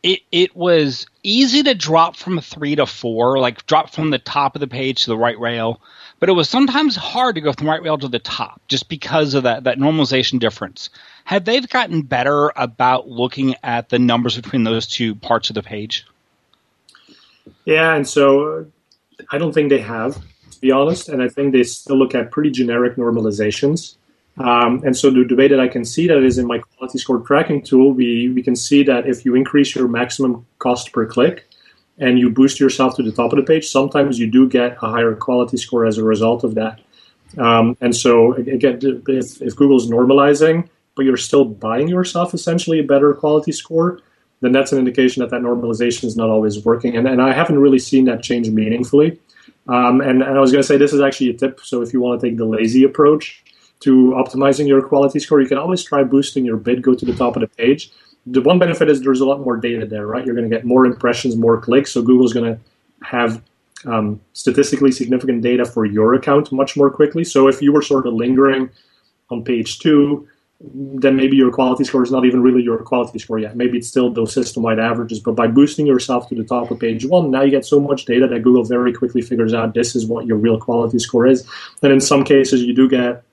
[0.07, 4.55] it it was easy to drop from three to four, like drop from the top
[4.55, 5.81] of the page to the right rail,
[6.21, 9.33] but it was sometimes hard to go from right rail to the top just because
[9.33, 10.89] of that that normalization difference.
[11.25, 15.63] Have they gotten better about looking at the numbers between those two parts of the
[15.63, 16.07] page?
[17.65, 18.63] Yeah, and so uh,
[19.29, 20.15] I don't think they have,
[20.51, 23.96] to be honest, and I think they still look at pretty generic normalizations.
[24.39, 26.99] Um, and so the, the way that I can see that is in my quality
[26.99, 31.05] score tracking tool, we, we can see that if you increase your maximum cost per
[31.05, 31.49] click
[31.97, 34.87] and you boost yourself to the top of the page, sometimes you do get a
[34.87, 36.79] higher quality score as a result of that.
[37.37, 42.83] Um, and so again, if, if Google's normalizing, but you're still buying yourself essentially a
[42.83, 43.99] better quality score,
[44.41, 46.95] then that's an indication that that normalization is not always working.
[46.95, 49.19] And, and I haven't really seen that change meaningfully.
[49.67, 51.59] Um, and, and I was going to say this is actually a tip.
[51.61, 53.43] So if you want to take the lazy approach,
[53.81, 57.13] to optimizing your quality score, you can always try boosting your bid go to the
[57.13, 57.91] top of the page.
[58.25, 60.25] The one benefit is there's a lot more data there, right?
[60.25, 61.91] You're going to get more impressions, more clicks.
[61.93, 62.59] So Google's going to
[63.03, 63.41] have
[63.85, 67.23] um, statistically significant data for your account much more quickly.
[67.23, 68.69] So if you were sort of lingering
[69.29, 70.27] on page two,
[70.59, 73.55] then maybe your quality score is not even really your quality score yet.
[73.55, 75.19] Maybe it's still those system-wide averages.
[75.19, 78.05] But by boosting yourself to the top of page one, now you get so much
[78.05, 81.47] data that Google very quickly figures out this is what your real quality score is.
[81.83, 83.23] And in some cases, you do get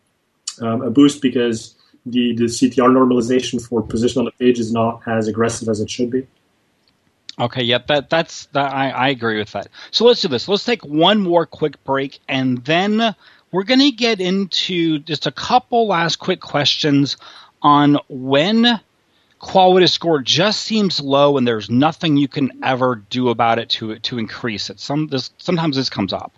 [0.60, 1.74] um, a boost because
[2.06, 5.90] the, the CTR normalization for position on the page is not as aggressive as it
[5.90, 6.26] should be.
[7.38, 9.66] Okay, yeah, that that's that I, I agree with that.
[9.90, 10.46] So let's do this.
[10.46, 13.14] Let's take one more quick break and then
[13.50, 17.16] we're gonna get into just a couple last quick questions
[17.60, 18.80] on when
[19.40, 23.98] quality score just seems low and there's nothing you can ever do about it to
[23.98, 24.78] to increase it.
[24.78, 26.32] Some this, sometimes this comes up.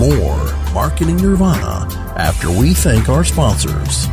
[0.00, 1.86] More Marketing Nirvana
[2.16, 4.06] after we thank our sponsors.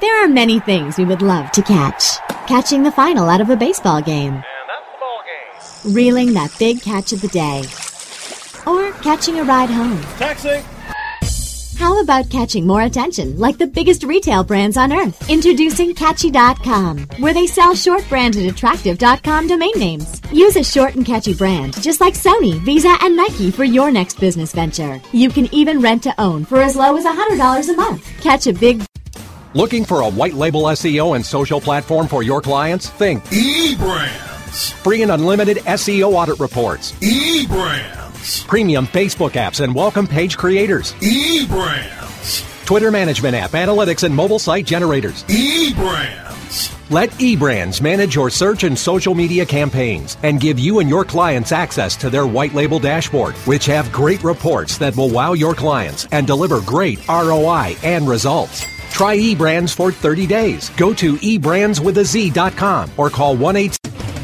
[0.00, 2.18] There are many things we would love to catch.
[2.46, 4.34] Catching the final out of a baseball game.
[4.34, 5.92] game.
[5.92, 7.64] Reeling that big catch of the day.
[8.64, 10.00] Or catching a ride home.
[10.18, 10.62] Taxi!
[11.80, 15.30] How about catching more attention like the biggest retail brands on earth?
[15.30, 20.20] Introducing Catchy.com, where they sell short branded attractive.com domain names.
[20.30, 24.20] Use a short and catchy brand, just like Sony, Visa, and Nike for your next
[24.20, 25.00] business venture.
[25.12, 28.06] You can even rent to own for as low as $100 a month.
[28.20, 28.84] Catch a big
[29.54, 32.90] Looking for a white label SEO and social platform for your clients?
[32.90, 34.72] Think eBrandz.
[34.84, 36.92] Free and unlimited SEO audit reports.
[37.00, 37.99] eBrandz
[38.46, 40.92] Premium Facebook apps and welcome page creators.
[40.94, 42.64] eBrandz.
[42.66, 45.24] Twitter management app, analytics, and mobile site generators.
[45.24, 46.90] eBrandz.
[46.90, 51.52] Let eBrandz manage your search and social media campaigns and give you and your clients
[51.52, 56.06] access to their white label dashboard, which have great reports that will wow your clients
[56.10, 58.66] and deliver great ROI and results.
[58.90, 60.68] Try eBrandz for 30 days.
[60.70, 63.56] Go to eBrandswithaz.com or call 1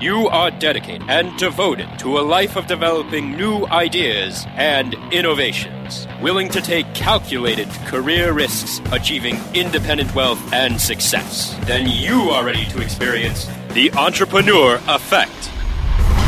[0.00, 6.48] You are dedicated and devoted to a life of developing new ideas and innovations, willing
[6.50, 11.56] to take calculated career risks, achieving independent wealth and success.
[11.64, 15.50] Then you are ready to experience the entrepreneur effect.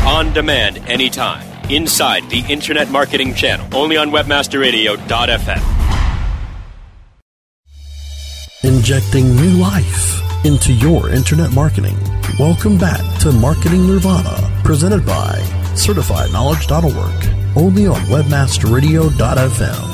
[0.05, 5.61] on demand anytime inside the Internet Marketing Channel, only on WebmasterRadio.fm.
[8.63, 11.95] Injecting new life into your internet marketing.
[12.39, 15.35] Welcome back to Marketing Nirvana, presented by
[15.73, 19.91] CertifiedKnowledge.org, only on WebmasterRadio.fm.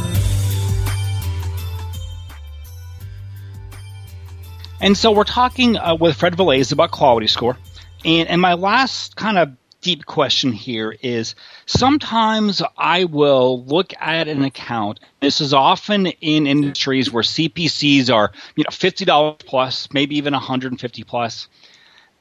[4.79, 7.57] And so we're talking uh, with Fred Vallaeys about quality score.
[8.05, 11.33] And, and my last kind of deep question here is
[11.65, 14.99] sometimes I will look at an account.
[15.21, 21.03] This is often in industries where CPCs are, you know, $50 plus, maybe even 150
[21.03, 21.47] plus.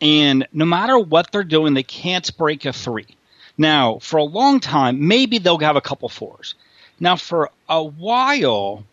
[0.01, 3.07] And no matter what they're doing, they can't break a three.
[3.59, 6.55] Now, for a long time, maybe they'll have a couple fours.
[7.01, 8.85] Now, for a while,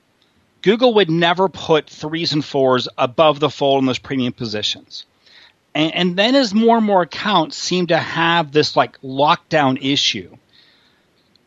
[0.62, 5.06] Google would never put threes and fours above the fold in those premium positions.
[5.76, 10.38] And, and then as more and more accounts seem to have this like lockdown issue,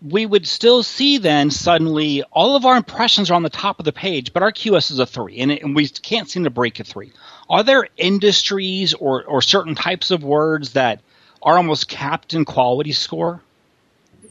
[0.02, 3.84] we would still see then suddenly all of our impressions are on the top of
[3.84, 6.50] the page, but our QS is a three, and, it, and we can't seem to
[6.50, 7.12] break a three.
[7.48, 11.00] Are there industries or, or certain types of words that
[11.42, 13.40] are almost capped in quality score?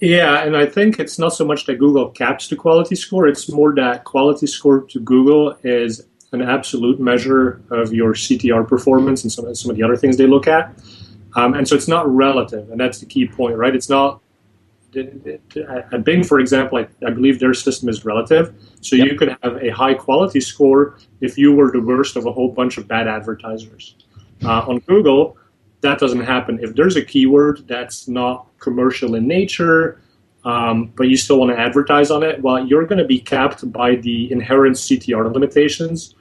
[0.01, 3.49] Yeah, and I think it's not so much that Google caps the quality score, it's
[3.49, 9.32] more that quality score to Google is an absolute measure of your CTR performance and
[9.32, 10.78] some, some of the other things they look at.
[11.36, 13.75] Um, and so it's not relative, and that's the key point, right?
[13.75, 14.21] It's not.
[14.95, 18.53] At Bing, for example, I, I believe their system is relative.
[18.81, 19.08] So yep.
[19.08, 22.51] you could have a high quality score if you were the worst of a whole
[22.51, 23.95] bunch of bad advertisers.
[24.43, 25.38] Uh, on Google,
[25.81, 26.60] that doesn't happen.
[26.62, 30.01] If there's a keyword that's not commercial in nature,
[30.43, 33.71] um, but you still want to advertise on it, well, you're going to be capped
[33.71, 36.15] by the inherent CTR limitations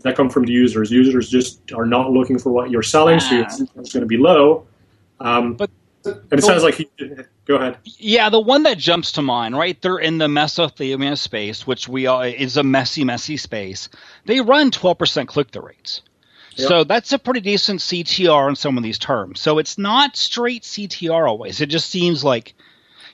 [0.00, 0.90] that come from the users.
[0.90, 4.16] Users just are not looking for what you're selling, so it's, it's going to be
[4.16, 4.66] low.
[5.20, 5.70] Um, but
[6.04, 6.88] and it sounds like he,
[7.44, 7.78] go ahead.
[7.84, 9.80] Yeah, the one that jumps to mind, right?
[9.80, 13.88] They're in the mesothelioma space, which we are, is a messy, messy space.
[14.24, 16.02] They run 12% click through rates.
[16.56, 19.40] So that's a pretty decent CTR on some of these terms.
[19.40, 21.60] So it's not straight CTR always.
[21.60, 22.54] It just seems like,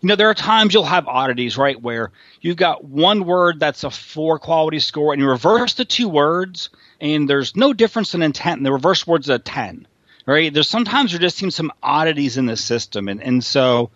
[0.01, 3.85] you know, there are times you'll have oddities, right, where you've got one word that's
[3.85, 6.71] a four quality score and you reverse the two words
[7.01, 9.87] and there's no difference in intent and the reverse word's a 10,
[10.27, 10.53] right?
[10.53, 13.09] There's sometimes there just seems some oddities in the system.
[13.09, 13.91] And, and so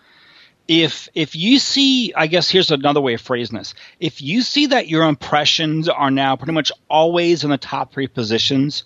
[0.69, 4.67] if if you see i guess here's another way of phrasing this if you see
[4.67, 8.85] that your impressions are now pretty much always in the top three positions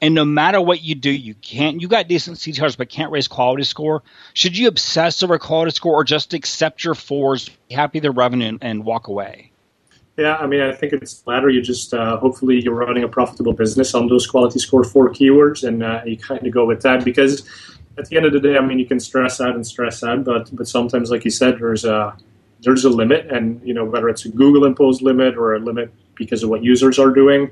[0.00, 1.80] and no matter what you do, you can't.
[1.80, 4.02] You got decent CTRs, but can't raise quality score.
[4.34, 8.48] Should you obsess over quality score, or just accept your fours, be happy the revenue,
[8.48, 9.52] and, and, walk away?
[10.16, 11.50] Yeah, I mean, I think it's the latter.
[11.50, 15.66] You just uh, hopefully you're running a profitable business on those quality score four keywords,
[15.66, 17.46] and uh, you kind of go with that because
[17.98, 20.24] at the end of the day, I mean, you can stress out and stress out,
[20.24, 22.16] but but sometimes, like you said, there's a
[22.62, 25.92] there's a limit, and you know whether it's a Google imposed limit or a limit
[26.14, 27.50] because of what users are doing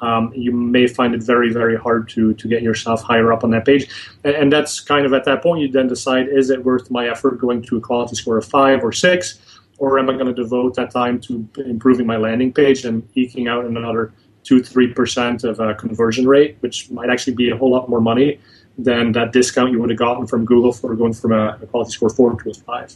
[0.00, 3.50] um, you may find it very, very hard to to get yourself higher up on
[3.50, 3.88] that page.
[4.24, 7.08] And, and, that's kind of at that point you then decide: is it worth my
[7.08, 9.38] effort going to a quality score of five or six,
[9.78, 13.48] or am I going to devote that time to improving my landing page and eking
[13.48, 14.12] out another
[14.42, 18.00] two, three percent of a conversion rate, which might actually be a whole lot more
[18.00, 18.40] money
[18.78, 21.90] than that discount you would have gotten from Google for going from a, a quality
[21.90, 22.94] score four to a five.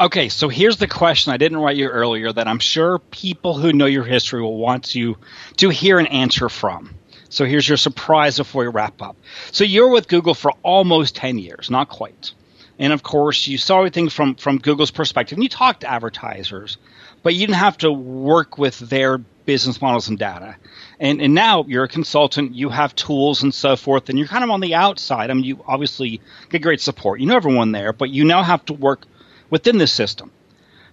[0.00, 3.72] Okay, so here's the question I didn't write you earlier that I'm sure people who
[3.72, 5.16] know your history will want you
[5.56, 6.94] to hear an answer from.
[7.30, 9.16] So here's your surprise before we wrap up.
[9.50, 12.32] So you're with Google for almost 10 years, not quite.
[12.78, 15.36] And of course, you saw everything from, from Google's perspective.
[15.36, 16.78] And you talked to advertisers,
[17.22, 20.56] but you didn't have to work with their business models and data.
[21.00, 24.44] And, and now you're a consultant, you have tools and so forth, and you're kind
[24.44, 25.30] of on the outside.
[25.30, 27.20] I mean, you obviously get great support.
[27.20, 29.06] You know everyone there, but you now have to work
[29.50, 30.30] within the system.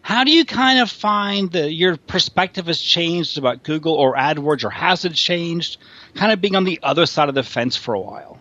[0.02, 4.64] How do you kind of find that your perspective has changed about Google or AdWords,
[4.64, 5.78] or has it changed?
[6.14, 8.40] Kind of being on the other side of the fence for a while.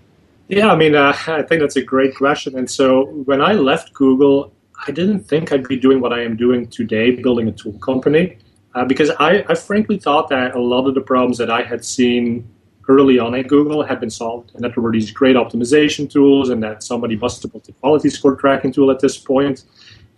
[0.49, 2.57] Yeah, I mean, uh, I think that's a great question.
[2.59, 4.53] And so when I left Google,
[4.87, 8.39] I didn't think I'd be doing what I am doing today, building a tool company,
[8.75, 11.85] uh, because I, I frankly thought that a lot of the problems that I had
[11.85, 12.49] seen
[12.89, 16.51] early on at Google had been solved, and that there were these great optimization tools,
[16.51, 19.65] and that somebody must have built a quality score tracking tool at this point.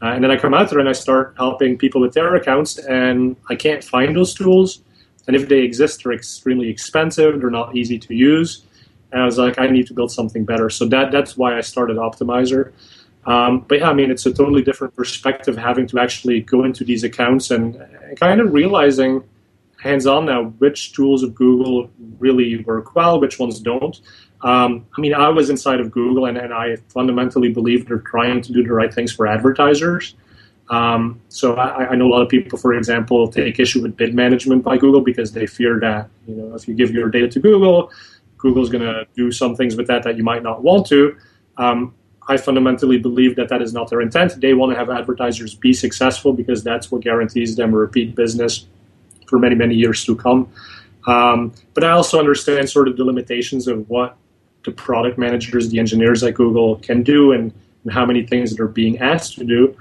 [0.02, 2.78] Uh, and then I come out there and I start helping people with their accounts,
[2.78, 4.80] and I can't find those tools.
[5.28, 7.40] And if they exist, they're extremely expensive.
[7.40, 8.65] They're not easy to use.
[9.16, 10.68] And I was like, I need to build something better.
[10.68, 12.70] So that that's why I started Optmyzr.
[13.24, 16.84] Um, but yeah, I mean, it's a totally different perspective having to actually go into
[16.84, 17.82] these accounts and,
[18.20, 19.24] kind of realizing
[19.80, 23.98] hands on now which tools of Google really work well, which ones don't.
[24.42, 28.42] Um, I mean, I was inside of Google, and, and I fundamentally believe they're trying
[28.42, 30.14] to do the right things for advertisers.
[30.68, 34.14] Um, so I, I, know a lot of people, for example, take issue with bid
[34.14, 37.40] management by Google because they fear that you know if you give your data to
[37.40, 37.90] Google,
[38.38, 41.16] Google's going to do some things with that that you might not want to.
[41.56, 41.94] Um,
[42.28, 44.40] I fundamentally believe that that is not their intent.
[44.40, 48.66] They want to have advertisers be successful because that's what guarantees them repeat business
[49.28, 50.50] for many many years to come.
[51.06, 54.16] Um, but I also understand sort of the limitations of what
[54.64, 57.52] the product managers, the engineers at Google can do, and,
[57.84, 59.76] and how many things they're being asked to do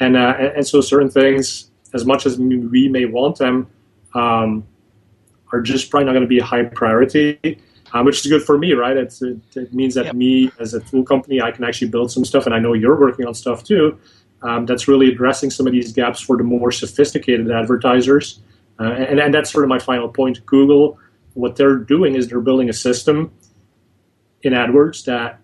[0.00, 3.68] and uh, and so certain things, as much as we may want them,
[4.14, 4.66] um,
[5.52, 7.60] are just probably not going to be a high priority.
[7.96, 8.94] Um, which is good for me, right?
[8.94, 9.14] It,
[9.54, 10.14] it means that yep.
[10.14, 12.98] me as a tool company, I can actually build some stuff, and I know you're
[13.00, 13.98] working on stuff too.
[14.42, 18.40] Um, that's really addressing some of these gaps for the more sophisticated advertisers.
[18.78, 20.44] Uh, and, and that's sort of my final point.
[20.44, 20.98] Google,
[21.32, 23.32] what they're doing is they're building a system
[24.42, 25.40] in AdWords that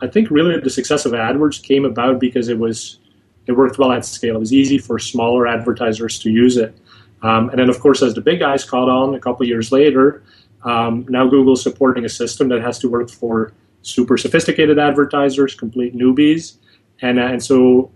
[0.00, 3.00] I think really the success of AdWords came about because it was
[3.46, 4.36] it worked well at scale.
[4.36, 6.78] It was easy for smaller advertisers to use it.
[7.22, 10.22] Um, and then, of course, as the big guys caught on a couple years later,
[10.64, 13.52] um, now Google's supporting a system that has to work for
[13.82, 16.56] super sophisticated advertisers, complete newbies.
[17.00, 17.90] And, uh, and so,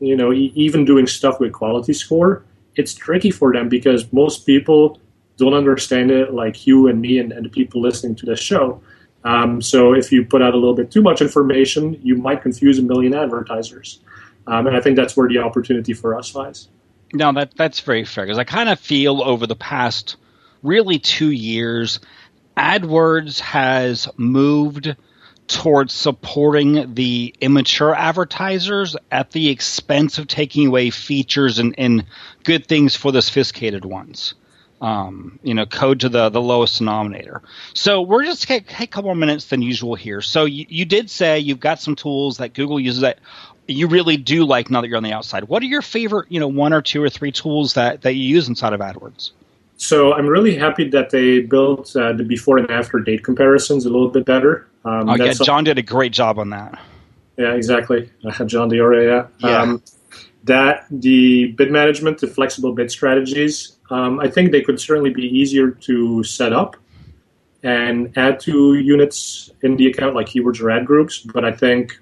[0.00, 2.44] you know, e- even doing stuff with quality score,
[2.76, 5.00] it's tricky for them because most people
[5.36, 8.82] don't understand it like you and me and, and the people listening to this show.
[9.24, 12.78] Um, so if you put out a little bit too much information, you might confuse
[12.78, 14.00] a million advertisers.
[14.46, 16.68] Um, and I think that's where the opportunity for us lies.
[17.12, 20.16] No, that that's very fair because I kind of feel over the past
[20.62, 22.00] really two years,
[22.56, 24.96] AdWords has moved
[25.46, 32.04] towards supporting the immature advertisers at the expense of taking away features and, and
[32.44, 34.34] good things for the sophisticated ones.
[34.80, 37.42] Um, you know, code to the, the lowest denominator.
[37.74, 40.20] So we're just take, a couple more minutes than usual here.
[40.20, 43.18] So you, you did say you've got some tools that Google uses that
[43.66, 45.44] you really do like now that you're on the outside.
[45.44, 48.22] What are your favorite, you know, one or two or three tools that, that you
[48.22, 49.32] use inside of AdWords?
[49.78, 53.88] So I'm really happy that they built uh, the before and after date comparisons a
[53.88, 54.68] little bit better.
[54.84, 56.80] Um, oh, yeah, John did a great job on that.
[57.36, 58.10] Yeah, exactly.
[58.24, 59.48] Uh, John Diore, yeah.
[59.48, 59.62] yeah.
[59.62, 59.82] Um,
[60.44, 65.22] that, the bid management, the flexible bid strategies, um, I think they could certainly be
[65.22, 66.76] easier to set up
[67.62, 71.20] and add to units in the account like keywords or ad groups.
[71.20, 71.96] But I think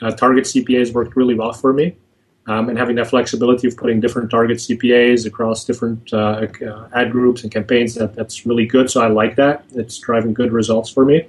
[0.00, 1.96] uh, target CPAs worked really well for me.
[2.50, 7.12] Um, and having that flexibility of putting different target CPAs across different uh, uh, ad
[7.12, 8.90] groups and campaigns, that, that's really good.
[8.90, 9.64] So I like that.
[9.72, 11.28] It's driving good results for me.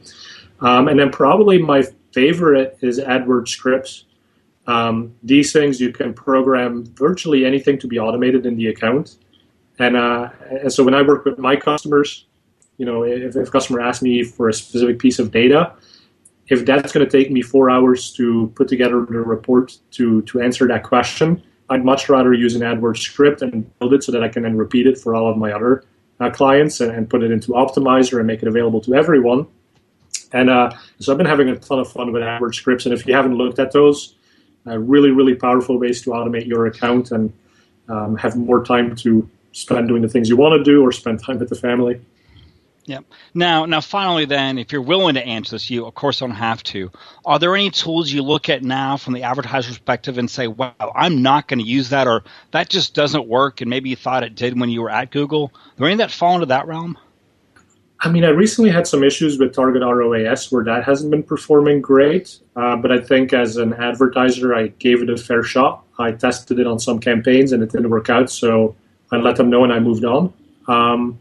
[0.61, 4.05] Um, and then probably my favorite is AdWords scripts.
[4.65, 9.17] Um, these things you can program virtually anything to be automated in the account.
[9.77, 12.25] And, uh, and so when I work with my customers,
[12.77, 15.73] you know, if, if a customer asks me for a specific piece of data,
[16.51, 20.41] if that's going to take me four hours to put together the report to to
[20.41, 24.23] answer that question, I'd much rather use an AdWords script and build it so that
[24.23, 25.85] I can then repeat it for all of my other
[26.19, 29.47] uh, clients and, and, put it into Optmyzr and make it available to everyone.
[30.33, 32.85] And uh, so I've been having a ton of fun with AdWords scripts.
[32.85, 34.15] And if you haven't looked at those,
[34.67, 37.33] uh, really, really powerful ways to automate your account and
[37.89, 41.23] um, have more time to spend doing the things you want to do or spend
[41.23, 41.99] time with the family.
[42.85, 43.05] Yep.
[43.35, 46.63] Now, now, finally, then, if you're willing to answer this, you of course don't have
[46.63, 46.89] to.
[47.25, 50.73] Are there any tools you look at now from the advertiser perspective and say, "Wow,
[50.95, 54.23] I'm not going to use that," or "That just doesn't work," and maybe you thought
[54.23, 55.51] it did when you were at Google?
[55.53, 56.97] Are there any that fall into that realm?
[58.03, 61.81] I mean, I recently had some issues with Target ROAS where that hasn't been performing
[61.81, 62.39] great.
[62.55, 65.83] Uh, but I think as an advertiser, I gave it a fair shot.
[65.99, 68.75] I tested it on some campaigns and it didn't work out, so
[69.11, 70.33] I let them know and I moved on.
[70.67, 71.19] Um,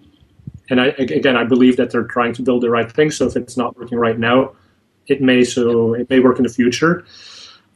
[0.71, 3.11] and I, again, I believe that they're trying to build the right thing.
[3.11, 4.53] So if it's not working right now,
[5.07, 7.05] it may so it may work in the future.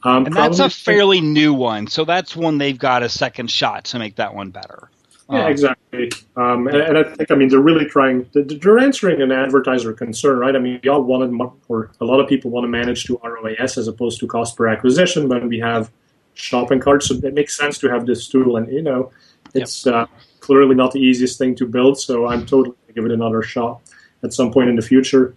[0.03, 3.85] Um, and that's a fairly new one, so that's one they've got a second shot
[3.85, 4.89] to make that one better.
[5.29, 6.11] Yeah, um, exactly.
[6.37, 8.29] Um, and, and, I think, I mean, they're really trying.
[8.33, 10.55] They're answering an advertiser concern, right?
[10.55, 11.33] I mean, y'all wanted,
[11.67, 14.67] or a lot of people want to manage to ROAS as opposed to cost per
[14.67, 15.89] acquisition when we have
[16.35, 17.07] shopping carts.
[17.07, 19.11] So it makes sense to have this tool, and you know,
[19.55, 19.95] it's yep.
[19.95, 20.05] uh,
[20.39, 21.99] clearly not the easiest thing to build.
[21.99, 23.81] So I'm totally give it another shot
[24.23, 25.35] at some point in the future.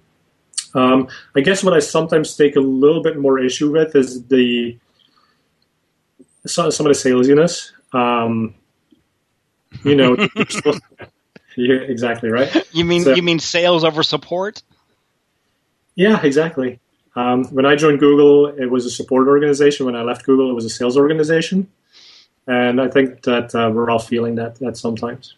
[0.75, 4.79] Um, I guess what I sometimes take a little bit more issue with is the
[6.47, 7.73] some, of the salesiness.
[7.93, 8.55] Um,
[9.85, 10.17] you know,
[11.57, 12.55] yeah, exactly right.
[12.73, 14.63] You mean so, you mean sales over support?
[15.95, 16.81] Yeah, exactly.
[17.17, 19.87] Um, when I joined Google, it was a support organization.
[19.87, 21.69] When I left Google, it was a sales organization,
[22.47, 25.35] and I think that uh, we're all feeling that that sometimes.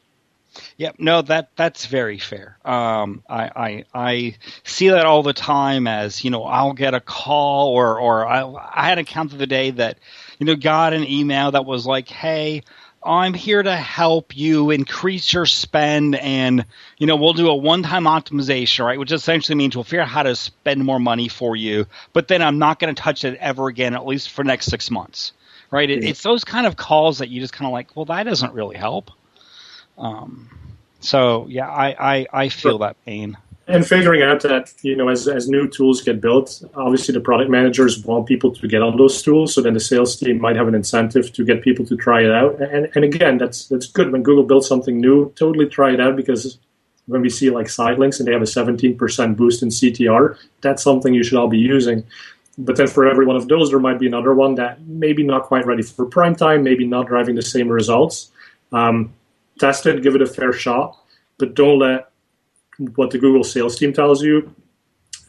[0.79, 2.59] Yep, no, that that's very fair.
[2.65, 5.87] Um, I, I I see that all the time.
[5.87, 9.47] As you know, I'll get a call, or or I, I had an account the
[9.47, 9.99] day that
[10.39, 12.63] you know got an email that was like, "Hey,
[13.03, 16.67] I'm here to help you increase your spend, and
[16.99, 18.99] you know we'll do a one-time optimization, right?
[18.99, 22.43] Which essentially means we'll figure out how to spend more money for you, but then
[22.43, 25.33] I'm not going to touch it ever again, at least for next six months,
[25.71, 25.89] right?
[25.89, 28.53] It, It's those kind of calls that you just kind of like, well, that doesn't
[28.53, 29.11] really help.
[30.01, 30.49] Um,
[31.01, 33.37] so yeah, I, I, I feel that pain.
[33.67, 37.51] And figuring out that you know as as new tools get built, obviously the product
[37.51, 40.67] managers want people to get on those tools, so then the sales team might have
[40.67, 42.61] an incentive to get people to try it out.
[42.61, 45.33] And and again, that's that's good when Google builds something new.
[45.37, 46.59] Totally try it out because
[47.07, 51.13] when we see like Sitelinks and they have a 17% boost in CTR, that's something
[51.13, 52.05] you should all be using.
[52.59, 55.45] But then for every one of those, there might be another one that maybe not
[55.45, 58.31] quite ready for prime time, maybe not driving the same results.
[58.73, 59.13] Um,
[59.61, 60.99] test it, give it a fair shot,
[61.39, 62.11] but don't let
[62.95, 64.55] what the Google sales team tells you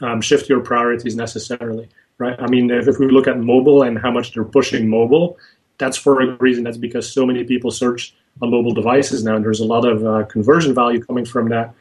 [0.01, 2.39] um, shift your priorities necessarily, right?
[2.39, 5.38] I mean, if, if, we look at mobile and how much they're pushing mobile,
[5.77, 6.63] that's for a reason.
[6.63, 10.05] That's because so many people search on mobile devices now, and there's a lot of
[10.05, 11.73] uh, conversion value coming from that.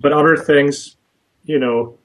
[0.00, 0.96] But other things,
[1.44, 1.98] you know,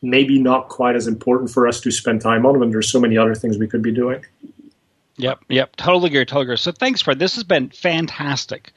[0.00, 3.18] maybe not quite as important for us to spend time on when there's so many
[3.18, 4.24] other things we could be doing.
[5.16, 6.56] Yep, yep, totally agree, totally agree.
[6.56, 7.18] So thanks, Fred.
[7.18, 8.72] This has been fantastic.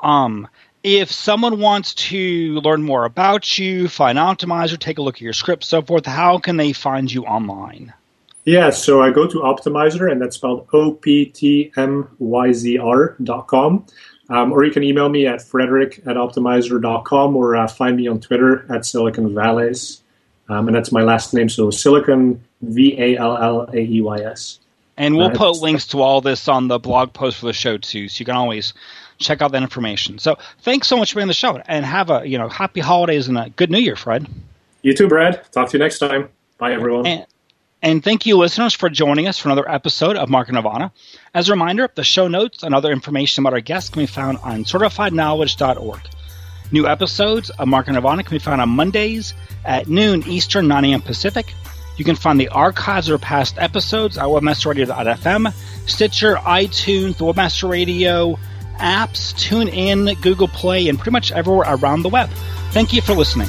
[0.00, 0.48] Um,
[0.82, 5.32] if someone wants to learn more about you, find Optmyzr, take a look at your
[5.32, 7.92] script, so forth, how can they find you online?
[8.44, 12.78] Yeah, so I go to Optmyzr, and that's spelled O P T M Y Z
[12.78, 13.84] R dot com.
[14.28, 18.20] Um, or you can email me at frederick at optmyzr.com or uh, find me on
[18.20, 20.00] Twitter at Silicon Vallaeys.
[20.48, 24.18] Um, and that's my last name, so Silicon V A L L A E Y
[24.18, 24.60] S.
[24.96, 27.78] And we'll uh, put links to all this on the blog post for the show
[27.78, 28.72] too, so you can always
[29.18, 30.18] check out that information.
[30.18, 32.80] So thanks so much for being on the show, and have a you know happy
[32.80, 34.26] holidays and a good New Year, Fred.
[34.82, 35.50] You too, Brad.
[35.52, 36.28] Talk to you next time.
[36.58, 37.06] Bye, everyone.
[37.06, 37.26] And,
[37.82, 40.92] and thank you, listeners, for joining us for another episode of Market Nirvana.
[41.34, 44.38] As a reminder, the show notes and other information about our guests can be found
[44.38, 46.00] on certifiedknowledge.org.
[46.72, 51.02] New episodes of Market Nirvana can be found on Mondays at noon Eastern, 9 a.m.
[51.02, 51.52] Pacific.
[51.96, 55.52] You can find the archives of past episodes at webmasterradio.fm,
[55.86, 58.38] Stitcher, iTunes, the Webmaster Radio
[58.78, 62.30] apps, TuneIn, Google Play, and pretty much everywhere around the web.
[62.70, 63.48] Thank you for listening.